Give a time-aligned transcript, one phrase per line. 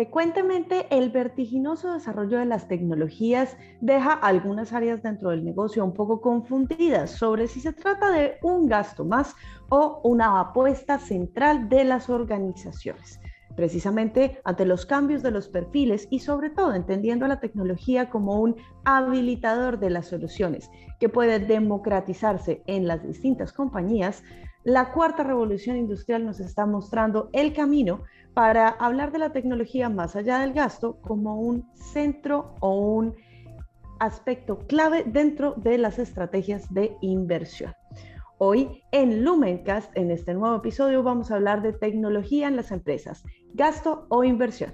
[0.00, 6.22] Frecuentemente el vertiginoso desarrollo de las tecnologías deja algunas áreas dentro del negocio un poco
[6.22, 9.36] confundidas sobre si se trata de un gasto más
[9.68, 13.20] o una apuesta central de las organizaciones.
[13.56, 18.56] Precisamente ante los cambios de los perfiles y sobre todo entendiendo la tecnología como un
[18.86, 24.22] habilitador de las soluciones que puede democratizarse en las distintas compañías,
[24.64, 28.02] la cuarta revolución industrial nos está mostrando el camino
[28.34, 33.14] para hablar de la tecnología más allá del gasto como un centro o un
[33.98, 37.74] aspecto clave dentro de las estrategias de inversión.
[38.38, 43.22] Hoy en Lumencast, en este nuevo episodio, vamos a hablar de tecnología en las empresas,
[43.52, 44.72] gasto o inversión.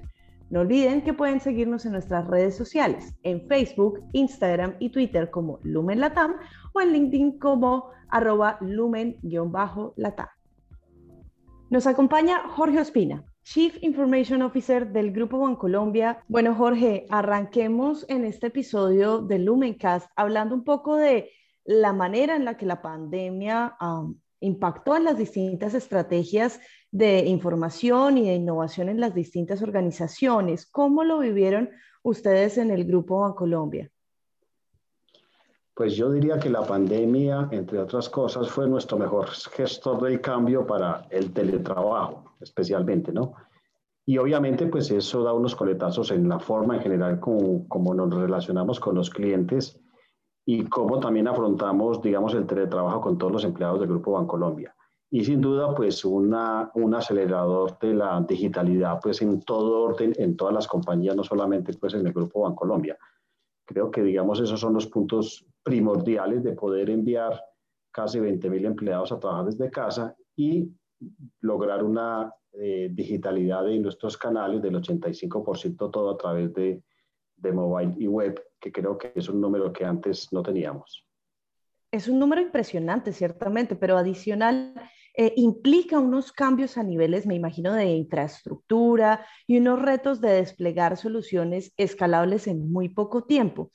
[0.48, 5.59] No olviden que pueden seguirnos en nuestras redes sociales, en Facebook, Instagram y Twitter como
[5.62, 6.37] Lumen Latam
[6.73, 10.28] o en LinkedIn como arroba lumen-latam.
[11.68, 16.23] Nos acompaña Jorge Ospina, Chief Information Officer del Grupo Bancolombia.
[16.29, 21.30] Bueno, Jorge, arranquemos en este episodio de Lumencast hablando un poco de
[21.65, 23.76] la manera en la que la pandemia
[24.40, 30.66] impactó en las distintas estrategias de información y de innovación en las distintas organizaciones.
[30.66, 31.70] ¿Cómo lo vivieron
[32.02, 33.90] ustedes en el Grupo Bancolombia?
[35.74, 40.66] Pues yo diría que la pandemia, entre otras cosas, fue nuestro mejor gestor del cambio
[40.66, 43.34] para el teletrabajo, especialmente, ¿no?
[44.07, 48.14] Y obviamente, pues eso da unos coletazos en la forma en general como, como nos
[48.14, 49.79] relacionamos con los clientes
[50.48, 54.74] y cómo también afrontamos, digamos, el teletrabajo con todos los empleados del Grupo Bancolombia.
[55.10, 60.36] Y sin duda, pues una, un acelerador de la digitalidad, pues en todo orden, en
[60.36, 62.96] todas las compañías, no solamente pues en el Grupo Bancolombia.
[63.64, 67.42] Creo que, digamos, esos son los puntos primordiales de poder enviar
[67.91, 70.70] casi 20.000 empleados a trabajar desde casa y
[71.41, 76.82] lograr una eh, digitalidad de nuestros canales del 85% todo a través de,
[77.37, 81.06] de mobile y web, que creo que es un número que antes no teníamos.
[81.91, 84.74] Es un número impresionante, ciertamente, pero adicional
[85.14, 90.97] eh, implica unos cambios a niveles, me imagino, de infraestructura y unos retos de desplegar
[90.98, 93.70] soluciones escalables en muy poco tiempo.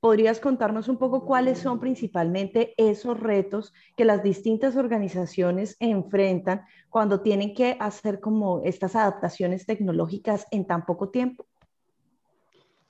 [0.00, 7.20] ¿Podrías contarnos un poco cuáles son principalmente esos retos que las distintas organizaciones enfrentan cuando
[7.20, 11.46] tienen que hacer como estas adaptaciones tecnológicas en tan poco tiempo?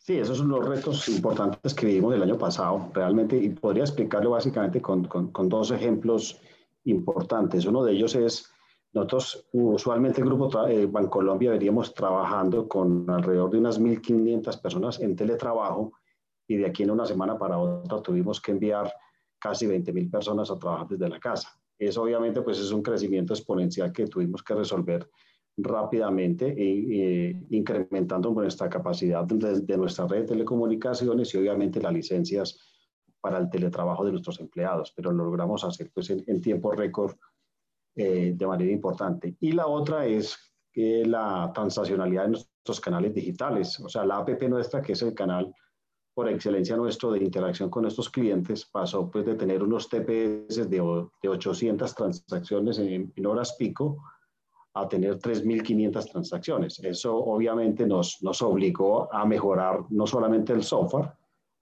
[0.06, 4.31] Sí, esos son los retos importantes que vivimos el año pasado, realmente, y podría explicarlo
[4.31, 6.41] básicamente con, con, dos ejemplos
[6.84, 7.67] importantes.
[7.67, 8.49] Uno de ellos es,
[8.93, 15.17] nosotros usualmente el Grupo eh, Bancolombia veríamos trabajando con alrededor de unas 1.500 personas en
[15.17, 15.94] teletrabajo
[16.47, 18.94] y de aquí en una semana para otra tuvimos que enviar
[19.41, 21.61] casi 20.000 personas a trabajar desde la casa.
[21.77, 25.11] Eso obviamente pues es un crecimiento exponencial que tuvimos que resolver
[25.56, 31.93] rápidamente e, e incrementando nuestra capacidad de, de, nuestra red de telecomunicaciones y obviamente las
[31.93, 32.59] licencias
[33.21, 37.17] para el teletrabajo de nuestros empleados, pero lo logramos hacer pues, en, tiempo récord
[37.94, 39.37] eh, de manera importante.
[39.41, 40.39] Y la otra es
[40.71, 45.15] que la transaccionalidad de nuestros canales digitales, o sea, la APP nuestra, que es el
[45.15, 45.53] canal
[46.15, 51.09] por excelencia nuestro de interacción con nuestros clientes, pasó pues de tener unos TPS de,
[51.23, 53.99] de 800 transacciones en, en horas pico
[54.76, 56.78] a tener 3.500 transacciones.
[56.81, 61.10] Eso obviamente nos, nos obligó a mejorar no solamente el software,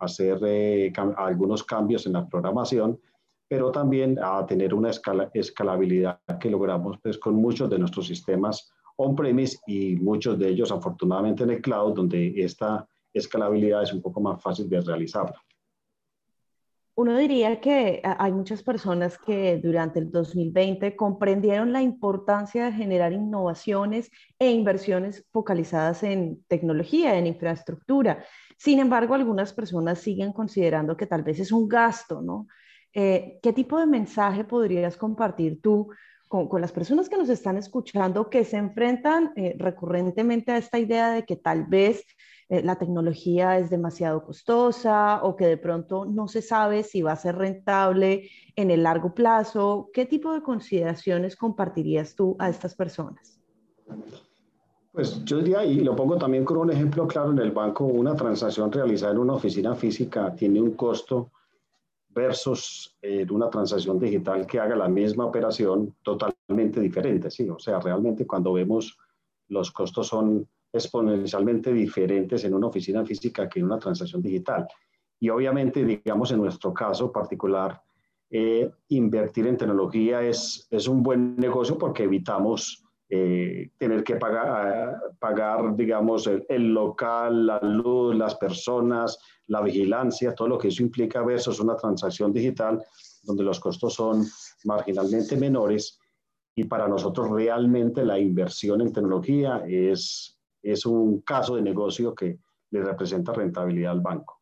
[0.00, 2.98] hacer eh, algunos cambios en la programación,
[3.48, 4.90] pero también a tener una
[5.32, 11.44] escalabilidad que logramos pues, con muchos de nuestros sistemas on-premise y muchos de ellos afortunadamente
[11.44, 15.32] en el cloud, donde esta escalabilidad es un poco más fácil de realizar.
[16.96, 23.12] Uno diría que hay muchas personas que durante el 2020 comprendieron la importancia de generar
[23.12, 28.24] innovaciones e inversiones focalizadas en tecnología, en infraestructura.
[28.56, 32.46] Sin embargo, algunas personas siguen considerando que tal vez es un gasto, ¿no?
[32.92, 35.90] Eh, ¿Qué tipo de mensaje podrías compartir tú
[36.48, 41.12] con, las personas que nos están escuchando que se enfrentan eh, recurrentemente a esta idea
[41.12, 42.04] de que tal vez
[42.48, 47.12] eh, la tecnología es demasiado costosa o que de pronto no se sabe si va
[47.12, 49.90] a ser rentable en el largo plazo?
[49.92, 53.40] ¿Qué tipo de consideraciones compartirías tú a estas personas?
[54.90, 58.16] Pues yo diría, y lo pongo también con un ejemplo claro en el banco, una
[58.16, 61.30] transacción realizada en una oficina física tiene un costo
[62.14, 67.48] versus eh, una transacción digital que haga la misma operación totalmente diferente, ¿sí?
[67.48, 68.96] O sea, realmente cuando vemos
[69.48, 74.66] los costos son exponencialmente diferentes en una oficina física que en una transacción digital.
[75.20, 77.80] Y obviamente, digamos, en nuestro caso particular,
[78.30, 84.98] eh, invertir en tecnología es, es un buen negocio porque evitamos eh, tener que pagar,
[85.18, 91.22] pagar digamos, el, local, la luz, las personas, la vigilancia, todo lo que eso implica
[91.22, 92.82] versus una transacción digital
[93.22, 94.24] donde los costos son
[94.64, 95.98] marginalmente menores
[96.54, 102.38] y para nosotros realmente la inversión en tecnología es, es un caso de negocio que
[102.70, 104.33] le representa rentabilidad al banco.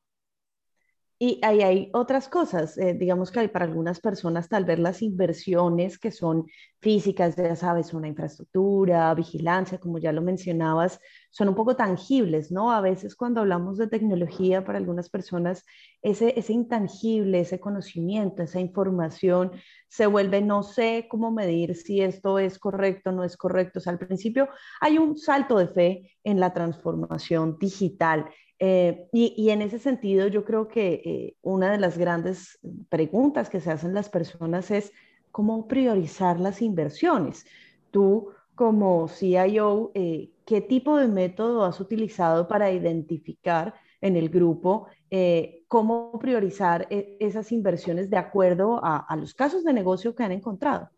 [1.24, 5.02] Y ahí hay otras cosas, eh, digamos que hay para algunas personas tal vez las
[5.02, 6.46] inversiones que son
[6.80, 10.98] físicas, ya sabes, una infraestructura, vigilancia, como ya lo mencionabas,
[11.30, 12.72] son un poco tangibles, ¿no?
[12.72, 15.64] A veces cuando hablamos de tecnología, para algunas personas,
[16.02, 19.52] ese, ese intangible, ese conocimiento, esa información
[19.86, 23.78] se vuelve, no sé cómo medir si esto es correcto no es correcto.
[23.78, 24.48] O sea, al principio
[24.80, 28.26] hay un salto de fe en la transformación digital
[28.64, 33.60] eh, y, en ese sentido, yo creo que eh, una de las grandes preguntas que
[33.60, 34.92] se hacen las personas es
[35.32, 37.44] cómo priorizar las inversiones.
[37.90, 44.86] Tú, como CIO, eh, ¿qué tipo de método has utilizado para identificar en el grupo
[45.66, 50.88] cómo priorizar esas inversiones de acuerdo a los casos de negocio que han encontrado?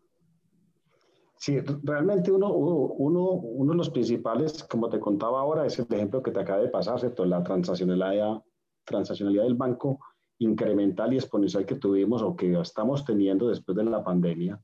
[1.37, 6.23] Sí, realmente uno, uno, uno de los principales, como te contaba ahora, es el ejemplo
[6.23, 7.25] que te acaba de pasar, ¿cierto?
[7.25, 8.41] La transaccionalidad,
[8.85, 9.99] transaccionalidad del banco
[10.39, 14.61] incremental y exponencial que tuvimos o que estamos teniendo después de la pandemia,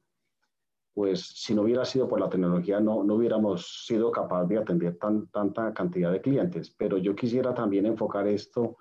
[0.93, 4.97] pues si no hubiera sido por la tecnología no, no hubiéramos sido capaces de atender
[4.97, 6.73] tan, tanta cantidad de clientes.
[6.77, 8.77] Pero yo quisiera también enfocar esto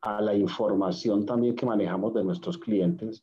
[0.00, 3.22] a la información también que manejamos de nuestros clientes,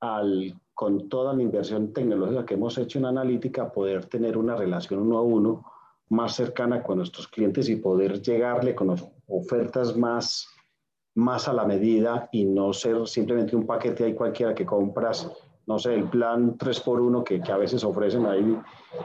[0.00, 5.00] al con toda la inversión tecnológica que hemos hecho en analítica, poder tener una relación
[5.00, 5.64] uno a uno
[6.10, 8.94] más cercana con nuestros clientes y poder llegarle con
[9.26, 10.46] ofertas más,
[11.16, 15.28] más a la medida y no ser simplemente un paquete ahí cualquiera que compras,
[15.66, 18.56] no sé, el plan 3x1 que, que a veces ofrecen ahí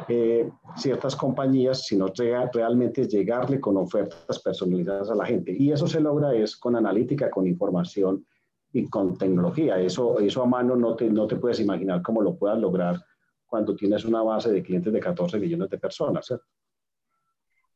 [0.07, 2.05] eh, ciertas compañías, sino
[2.53, 5.55] realmente llegarle con ofertas personalizadas a la gente.
[5.57, 8.25] Y eso se logra es con analítica, con información
[8.73, 9.79] y con tecnología.
[9.79, 12.99] Eso, eso a mano no te, no te puedes imaginar cómo lo puedas lograr
[13.45, 16.33] cuando tienes una base de clientes de 14 millones de personas.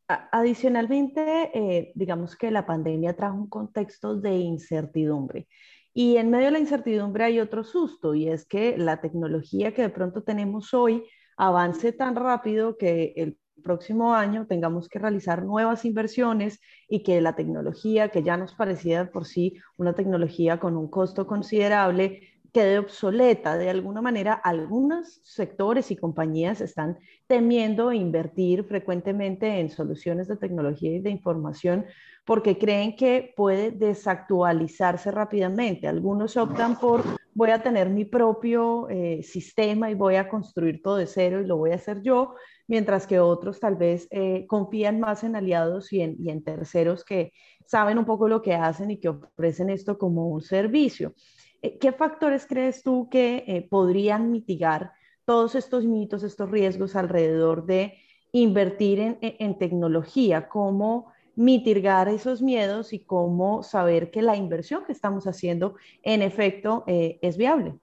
[0.07, 5.47] Adicionalmente, eh, digamos que la pandemia trajo un contexto de incertidumbre.
[5.93, 9.83] Y en medio de la incertidumbre hay otro susto, y es que la tecnología que
[9.83, 11.03] de pronto tenemos hoy
[11.37, 17.35] avance tan rápido que el próximo año tengamos que realizar nuevas inversiones y que la
[17.35, 22.21] tecnología, que ya nos parecía por sí una tecnología con un costo considerable,
[22.53, 23.57] quede obsoleta.
[23.57, 30.95] De alguna manera, algunos sectores y compañías están temiendo invertir frecuentemente en soluciones de tecnología
[30.95, 31.85] y de información
[32.25, 35.87] porque creen que puede desactualizarse rápidamente.
[35.87, 37.01] Algunos optan por
[37.37, 41.45] voy a tener mi propio eh, sistema y voy a construir todo de cero y
[41.45, 42.33] lo voy a hacer yo,
[42.65, 47.99] mientras que otros tal vez eh, confían más en aliados y en, terceros que saben
[47.99, 51.13] un poco lo que hacen y que ofrecen esto como un servicio.
[51.61, 54.93] Eh, ¿Qué factores crees tú que podrían mitigar
[55.23, 57.99] todos estos mitos, estos riesgos alrededor de
[58.31, 60.49] invertir en, en tecnología?
[60.49, 66.83] ¿Cómo mitigar esos miedos y cómo saber que la inversión que estamos haciendo en efecto
[66.87, 67.75] eh, es viable.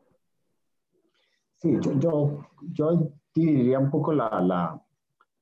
[1.54, 4.82] Sí, yo, yo, diría un poco la, la,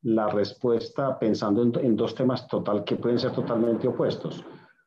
[0.03, 4.45] la respuesta pensando en, en, dos temas total que pueden ser totalmente opuestos.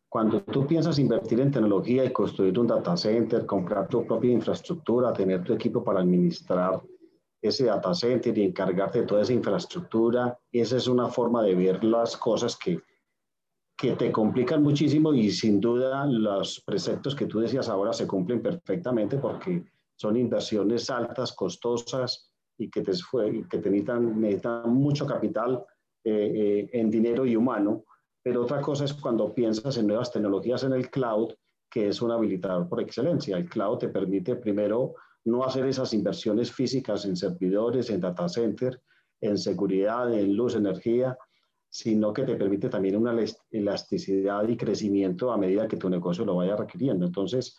[0.07, 5.11] Cuando tú piensas invertir en tecnología y construir un data center, comprar tu propia infraestructura,
[5.11, 6.79] tener tu equipo para administrar
[7.41, 11.83] ese data center y encargarte de toda esa infraestructura, esa es una forma de ver
[11.83, 12.79] las cosas que,
[13.77, 18.41] que te complican muchísimo y sin duda los preceptos que tú decías ahora se cumplen
[18.41, 19.65] perfectamente porque
[19.95, 22.91] son inversiones altas, costosas y que te,
[23.49, 25.63] que te necesitan, mucho capital
[26.03, 27.83] eh, eh, en dinero y humano.
[28.23, 31.33] Pero otra cosa es cuando piensas en nuevas tecnologías en el cloud,
[31.69, 33.37] que es un habilitador por excelencia.
[33.37, 38.81] El cloud te permite primero no hacer esas inversiones físicas en servidores, en data center,
[39.21, 41.17] en seguridad, en luz, energía,
[41.75, 43.13] sino que te permite también una
[43.51, 47.05] elasticidad y crecimiento a medida que tu negocio lo vaya requiriendo.
[47.05, 47.57] Entonces,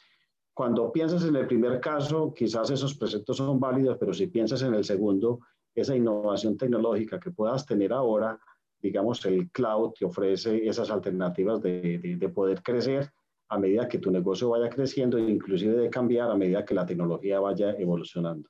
[0.54, 4.73] cuando piensas en el primer caso, quizás esos preceptos son válidos, pero si piensas en
[4.73, 5.40] el segundo,
[5.75, 8.40] esa innovación tecnológica que puedas tener ahora,
[8.80, 13.12] digamos, el cloud te ofrece esas alternativas de, de, poder crecer
[13.50, 16.87] a medida que tu negocio vaya creciendo e inclusive de cambiar a medida que la
[16.87, 18.49] tecnología vaya evolucionando.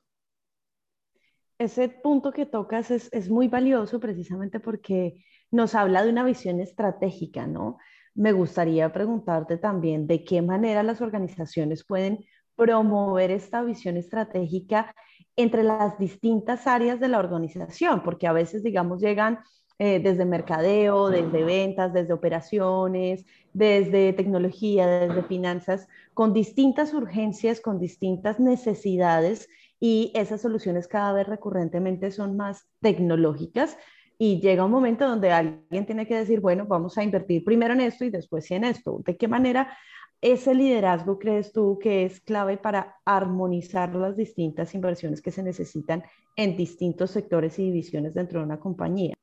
[1.59, 6.59] Ese punto que tocas es, es muy valioso precisamente porque nos habla de una visión
[6.59, 7.77] estratégica, ¿no?
[8.13, 12.25] Me gustaría preguntarte también de qué manera las organizaciones pueden
[12.55, 14.93] promover esta visión estratégica
[15.35, 19.39] entre las distintas áreas de la organización, porque a veces, digamos, llegan
[19.79, 23.23] eh, desde mercadeo, desde ventas, desde operaciones,
[23.53, 29.47] desde tecnología, desde finanzas, con distintas urgencias, con distintas necesidades
[29.79, 33.77] y esas soluciones cada vez recurrentemente son más tecnológicas
[34.17, 37.81] y llega un momento donde alguien tiene que decir, bueno, vamos a invertir primero en
[37.81, 39.01] esto y después en esto.
[39.05, 39.77] ¿De qué manera
[40.19, 46.03] ese liderazgo crees tú que es clave para armonizar las distintas inversiones que se necesitan
[46.35, 49.13] en distintos sectores y divisiones dentro de una compañía?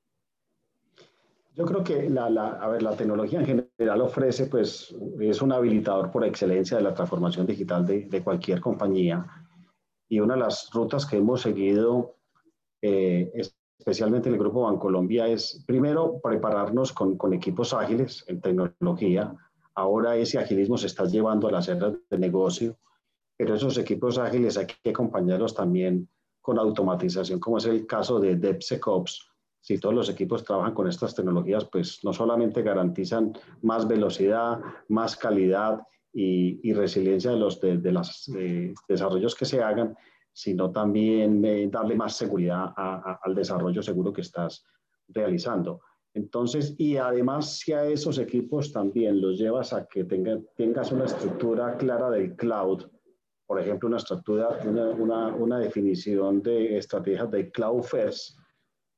[1.56, 3.46] Yo creo que la, a ver, la tecnología en
[3.76, 8.60] general ofrece, pues, es un habilitador por excelencia de la transformación digital de, de cualquier
[8.60, 9.24] compañía.
[10.08, 12.16] Y una de las rutas que hemos seguido,
[12.82, 13.30] eh,
[13.78, 19.35] especialmente en el Grupo Bancolombia, es primero prepararnos con, con equipos ágiles en tecnología.
[19.75, 22.76] Ahora ese agilismo se está llevando a las áreas de negocio,
[23.37, 26.09] pero esos equipos ágiles hay que acompañarlos también
[26.40, 31.14] con automatización, como es el caso de DevSecOps, si todos los equipos trabajan con estas
[31.14, 35.81] tecnologías, pues no solamente garantizan más velocidad, más calidad
[36.12, 39.97] y, resiliencia de los de, los eh, desarrollos que se hagan,
[40.34, 44.64] sino también eh, darle más seguridad al desarrollo seguro que estás
[45.08, 45.80] realizando.
[46.12, 51.76] Entonces, y además si a esos equipos también los llevas a que tengas una estructura
[51.76, 52.84] clara del cloud,
[53.46, 58.36] por ejemplo, una estructura, una, una, una definición de estrategias de cloud first,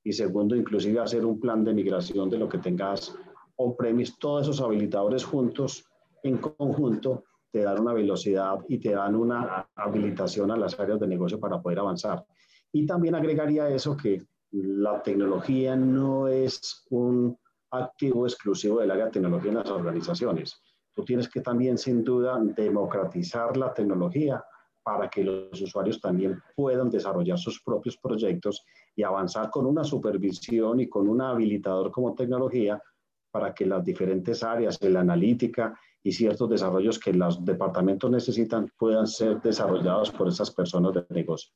[0.05, 3.15] y segundo, inclusive hacer un plan de migración de lo que tengas
[3.57, 5.85] on-premise, todos esos habilitadores juntos,
[6.23, 7.25] en conjunto,
[7.57, 11.59] te dan una velocidad y te dan una habilitación a las áreas de negocio para
[11.63, 12.23] poder avanzar.
[12.71, 17.35] Y también agregaría eso que la tecnología no es un
[17.71, 20.61] activo exclusivo del área de tecnología en las organizaciones.
[20.93, 24.45] Tú tienes que también, sin duda, democratizar la tecnología
[24.83, 30.79] para que los usuarios también puedan desarrollar sus propios proyectos y avanzar con una supervisión
[30.81, 32.83] y con un habilitador como tecnología
[33.31, 35.75] para que las diferentes áreas la analítica
[36.07, 41.53] y ciertos desarrollos que los departamentos necesitan puedan ser desarrollados por esas personas de negocio.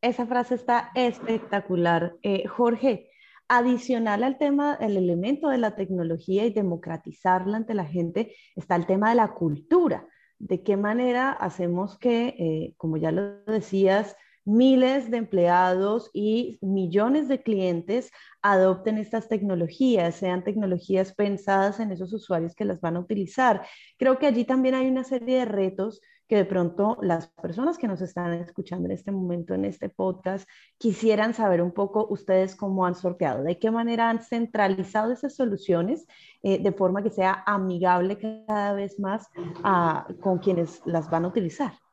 [0.00, 2.16] Esa frase está espectacular.
[2.22, 3.10] Eh, Jorge,
[3.48, 8.86] adicional al tema, el elemento de la tecnología y democratizarla ante la gente, está el
[8.86, 10.08] tema de la cultura.
[10.38, 17.28] ¿De qué manera hacemos que, eh, como ya lo decías, miles de empleados y millones
[17.28, 18.10] de clientes
[18.42, 23.66] adopten estas tecnologías, sean tecnologías pensadas en esos usuarios que las van a utilizar.
[23.98, 27.86] Creo que allí también hay una serie de retos que de pronto las personas que
[27.86, 30.48] nos están escuchando en este momento en este podcast
[30.78, 36.06] quisieran saber un poco ustedes cómo han sorteado, de qué manera han centralizado esas soluciones
[36.42, 39.28] eh, de forma que sea amigable cada vez más
[40.20, 41.83] con quienes las van a utilizar.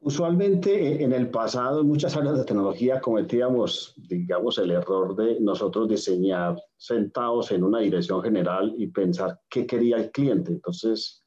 [0.00, 5.40] Usualmente eh, en el pasado, en muchas áreas de tecnología cometíamos, digamos, el error de
[5.40, 10.52] nosotros diseñar sentados en una dirección general y pensar qué quería el cliente.
[10.52, 11.24] Entonces,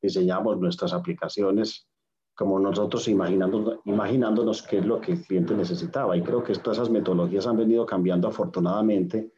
[0.00, 1.88] diseñamos nuestras aplicaciones
[2.34, 6.16] como nosotros imaginándonos, imaginándonos qué es lo que el cliente necesitaba.
[6.16, 9.32] Y creo que todas esas metodologías han venido cambiando afortunadamente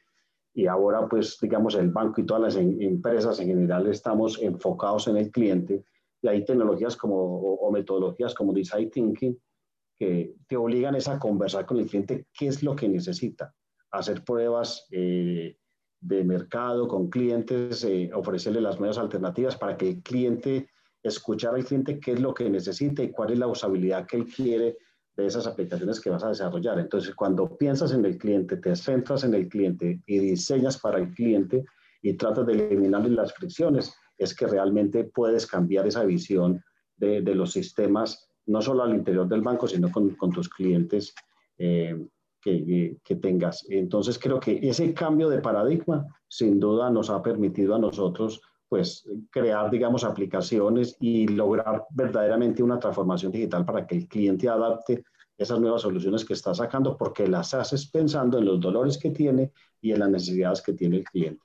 [0.52, 5.16] y ahora, pues, digamos, el banco y todas las empresas en general estamos enfocados en
[5.16, 5.84] el cliente
[6.24, 9.38] y hay tecnologías como, o, metodologías como Design Thinking
[9.96, 13.54] que te obligan a conversar con el cliente qué es lo que necesita,
[13.90, 15.58] hacer pruebas eh,
[16.00, 20.70] de mercado con clientes, eh, ofrecerle las nuevas alternativas para que el cliente,
[21.02, 24.24] escuchar al cliente qué es lo que necesita y cuál es la usabilidad que él
[24.24, 24.78] quiere
[25.16, 26.78] de esas aplicaciones que vas a desarrollar.
[26.78, 31.12] Entonces, cuando piensas en el cliente, te centras en el cliente y diseñas para el
[31.12, 31.64] cliente
[32.00, 36.62] y tratas de eliminar las fricciones, es que realmente puedes cambiar esa visión
[36.96, 41.14] de, los sistemas, no solo al interior del banco, sino con, tus clientes
[41.58, 42.06] eh,
[42.40, 43.66] que, que, tengas.
[43.68, 49.08] Entonces creo que ese cambio de paradigma sin duda nos ha permitido a nosotros pues
[49.30, 55.04] crear, digamos, aplicaciones y lograr verdaderamente una transformación digital para que el cliente adapte
[55.36, 59.52] esas nuevas soluciones que está sacando porque las haces pensando en los dolores que tiene
[59.80, 61.44] y en las necesidades que tiene el cliente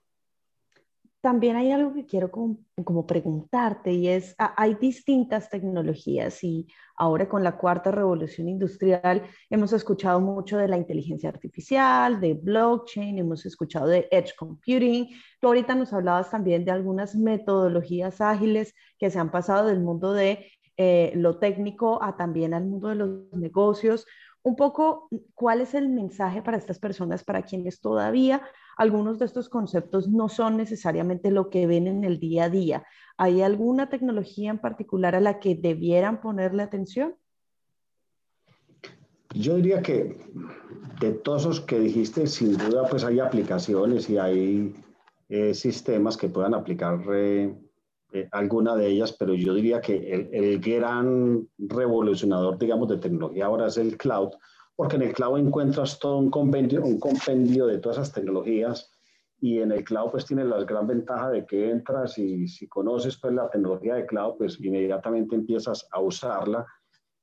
[1.22, 7.44] también hay algo que quiero como, preguntarte y es, hay distintas tecnologías y ahora con
[7.44, 13.88] la cuarta revolución industrial hemos escuchado mucho de la inteligencia artificial, de blockchain, hemos escuchado
[13.88, 15.10] de edge computing.
[15.42, 20.14] Tú ahorita nos hablabas también de algunas metodologías ágiles que se han pasado del mundo
[20.14, 20.48] de
[20.78, 24.06] eh, lo técnico a también al mundo de los negocios.
[24.42, 28.42] un poco cuál es el mensaje para estas personas, para quienes todavía
[28.80, 32.86] algunos de estos conceptos no son necesariamente lo que ven en el día a día.
[33.18, 37.14] ¿Hay alguna tecnología en particular a la que debieran ponerle atención?
[39.34, 40.18] Yo diría que
[41.02, 44.74] de todos los que dijiste, sin duda, pues hay aplicaciones y hay
[45.28, 47.54] eh, sistemas que puedan aplicar eh,
[48.14, 53.48] eh, alguna de ellas, pero yo diría que el, el, gran revolucionador, digamos, de tecnología
[53.48, 54.30] ahora es el cloud,
[54.80, 58.90] porque en el cloud encuentras todo un compendio, un compendio de todas esas tecnologías
[59.42, 63.18] y en el cloud pues tiene la gran ventaja de que entras y si conoces
[63.18, 66.66] pues la tecnología de cloud pues inmediatamente empiezas a usarla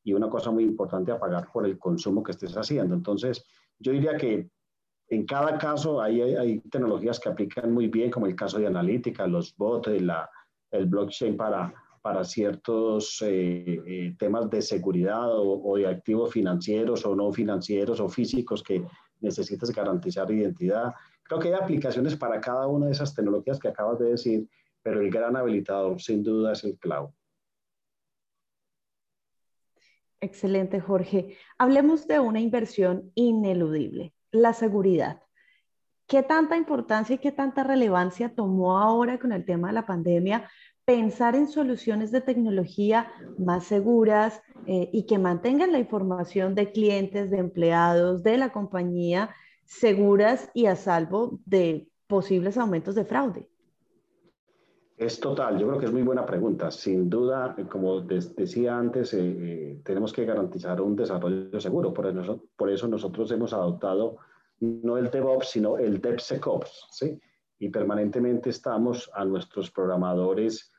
[0.05, 2.95] y una cosa muy importante a pagar por el consumo que estés haciendo.
[2.95, 3.43] Entonces
[3.79, 4.51] yo diría que
[5.09, 9.27] en cada caso hay, hay, tecnologías que aplican muy bien como el caso de analítica,
[9.27, 10.29] los bots, la,
[10.73, 11.73] el blockchain para,
[12.07, 18.09] para ciertos eh, eh, temas de seguridad o, de activos financieros o no financieros o
[18.09, 18.85] físicos que
[19.21, 20.95] necesitas garantizar identidad.
[21.25, 24.49] Creo que hay aplicaciones para cada una de esas tecnologías que acabas de decir,
[24.85, 27.09] pero el gran habilitador sin duda es el cloud.
[30.21, 31.37] Excelente, Jorge.
[31.59, 35.23] Hablemos de una inversión ineludible, la seguridad.
[36.07, 40.49] ¿Qué tanta importancia y qué tanta relevancia tomó ahora con el tema de la pandemia
[40.87, 47.31] pensar en soluciones de tecnología más seguras eh, y que mantengan la información de clientes,
[47.31, 53.49] de empleados, de la compañía seguras y a salvo de posibles aumentos de fraude?
[54.97, 56.71] Es total, yo creo que es muy buena pregunta.
[56.71, 61.93] Sin duda, como decía antes, eh, eh, tenemos que garantizar un desarrollo seguro.
[61.93, 64.19] Por eso, por eso nosotros hemos adoptado
[64.61, 67.21] no el DevOps, sino el DevSecOps, ¿sí?
[67.59, 70.73] Y permanentemente estamos a nuestros programadores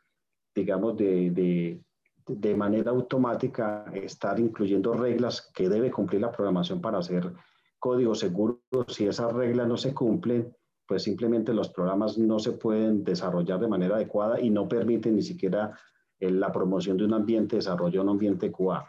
[0.58, 1.80] digamos, de, de,
[2.28, 7.32] de, manera automática estar incluyendo reglas que debe cumplir la programación para hacer
[7.78, 8.60] código seguro.
[8.88, 10.52] Si esas reglas no se cumplen,
[10.88, 15.22] pues simplemente los programas no se pueden desarrollar de manera adecuada y no permiten ni
[15.22, 15.78] siquiera
[16.20, 18.84] eh, la promoción de un ambiente de desarrollo, un ambiente QA.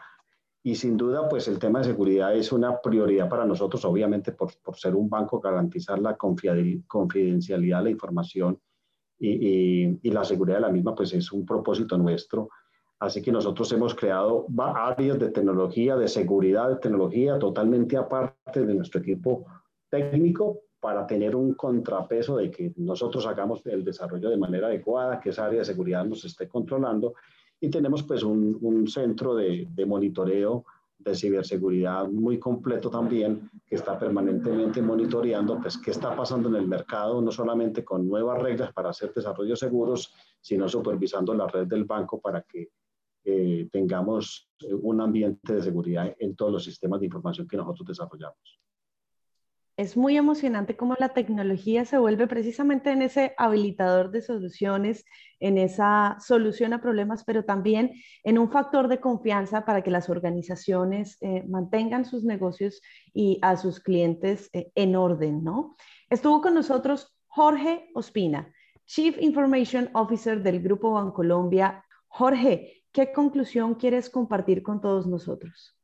[0.63, 4.51] Y sin duda, pues el tema de seguridad es una prioridad para nosotros, obviamente por,
[4.63, 8.59] por ser un banco, garantizar la confidencialidad de la información
[9.19, 12.49] y, y, la seguridad de la misma, pues es un propósito nuestro.
[12.99, 18.73] Así que nosotros hemos creado áreas de tecnología, de seguridad de tecnología, totalmente aparte de
[18.73, 19.45] nuestro equipo
[19.89, 25.29] técnico para tener un contrapeso de que nosotros hagamos el desarrollo de manera adecuada, que
[25.29, 27.13] esa área de seguridad nos esté controlando.
[27.59, 30.65] Y tenemos pues un, un centro de, de monitoreo
[30.99, 36.67] de ciberseguridad muy completo también, que está permanentemente monitoreando pues, qué está pasando en el
[36.67, 41.85] mercado, no solamente con nuevas reglas para hacer desarrollos seguros, sino supervisando la red del
[41.85, 42.69] banco para que
[43.23, 44.49] eh, tengamos
[44.81, 48.59] un ambiente de seguridad en todos los sistemas de información que nosotros desarrollamos
[49.79, 55.05] es muy emocionante cómo la tecnología se vuelve precisamente en ese habilitador de soluciones,
[55.39, 57.93] en esa solución a problemas, pero también
[58.25, 62.81] en un factor de confianza para que las organizaciones eh, mantengan sus negocios
[63.13, 65.77] y a sus clientes eh, en orden, ¿no?
[66.09, 68.53] Estuvo con nosotros Jorge Ospina,
[68.85, 71.85] Chief Information Officer del Grupo Bancolombia.
[72.09, 75.78] Jorge, ¿qué conclusión quieres compartir con todos nosotros?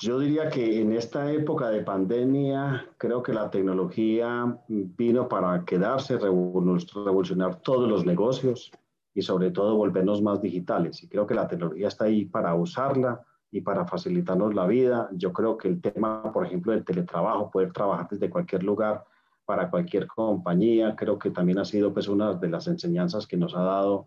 [0.00, 6.16] Yo diría que en esta época de pandemia, creo que la tecnología vino para quedarse,
[6.16, 8.70] revolucionar todos los negocios
[9.12, 11.02] y sobre todo volvernos más digitales.
[11.02, 15.08] Y creo que la tecnología está ahí para usarla y para facilitarnos la vida.
[15.14, 19.04] Yo creo que el tema, por ejemplo, del teletrabajo, poder trabajar desde cualquier lugar
[19.46, 23.56] para cualquier compañía, creo que también ha sido pues una de las enseñanzas que nos
[23.56, 24.06] ha dado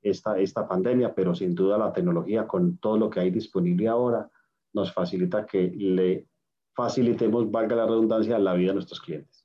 [0.00, 4.30] esta, esta pandemia, pero sin duda la tecnología con todo lo que hay disponible ahora
[4.76, 6.28] nos facilita que le
[6.74, 9.44] facilitemos, valga la redundancia, la vida a nuestros clientes.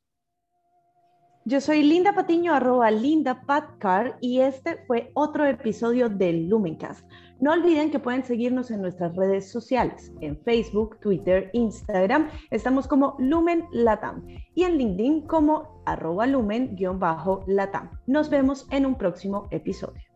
[1.45, 7.09] Yo soy Linda Patiño, arroba Linda Patcar, y este fue otro episodio del Lumencast.
[7.39, 13.15] No olviden que pueden seguirnos en nuestras redes sociales, en Facebook, Twitter, Instagram, estamos como
[13.17, 17.89] Lumen Latam, y en LinkedIn como arroba Lumen-Latam.
[18.05, 20.10] Nos vemos en un próximo episodio.